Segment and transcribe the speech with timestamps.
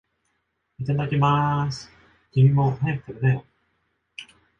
[0.79, 1.87] いただきまーす。
[2.31, 3.45] 君も、早く食べなよ。